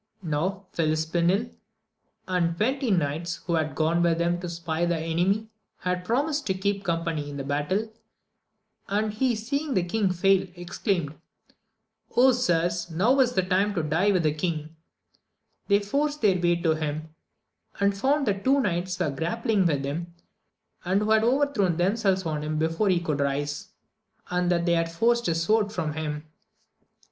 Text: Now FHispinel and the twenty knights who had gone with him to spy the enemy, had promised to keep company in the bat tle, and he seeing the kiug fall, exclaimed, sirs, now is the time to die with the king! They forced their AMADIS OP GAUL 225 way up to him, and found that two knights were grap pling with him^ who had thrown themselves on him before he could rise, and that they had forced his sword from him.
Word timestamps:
Now 0.23 0.65
FHispinel 0.73 1.53
and 2.27 2.57
the 2.57 2.57
twenty 2.57 2.89
knights 2.89 3.35
who 3.45 3.53
had 3.53 3.75
gone 3.75 4.01
with 4.01 4.19
him 4.19 4.39
to 4.39 4.49
spy 4.49 4.83
the 4.83 4.97
enemy, 4.97 5.47
had 5.81 6.03
promised 6.05 6.47
to 6.47 6.55
keep 6.55 6.83
company 6.83 7.29
in 7.29 7.37
the 7.37 7.43
bat 7.43 7.69
tle, 7.69 7.91
and 8.89 9.13
he 9.13 9.35
seeing 9.35 9.75
the 9.75 9.83
kiug 9.83 10.15
fall, 10.15 10.51
exclaimed, 10.59 11.13
sirs, 12.33 12.89
now 12.89 13.19
is 13.19 13.33
the 13.33 13.43
time 13.43 13.75
to 13.75 13.83
die 13.83 14.09
with 14.11 14.23
the 14.23 14.33
king! 14.33 14.75
They 15.67 15.79
forced 15.79 16.21
their 16.23 16.31
AMADIS 16.31 16.57
OP 16.57 16.63
GAUL 16.63 16.71
225 16.73 16.93
way 16.95 16.97
up 16.97 17.07
to 17.11 17.85
him, 17.85 17.85
and 17.91 17.95
found 17.95 18.25
that 18.25 18.43
two 18.43 18.59
knights 18.59 18.97
were 18.97 19.11
grap 19.11 19.43
pling 19.43 19.67
with 19.67 19.83
him^ 19.85 20.01
who 20.83 21.11
had 21.11 21.53
thrown 21.53 21.77
themselves 21.77 22.25
on 22.25 22.41
him 22.41 22.57
before 22.57 22.89
he 22.89 22.99
could 23.01 23.19
rise, 23.19 23.69
and 24.31 24.49
that 24.49 24.65
they 24.65 24.73
had 24.73 24.91
forced 24.91 25.27
his 25.27 25.43
sword 25.43 25.71
from 25.71 25.93
him. 25.93 26.25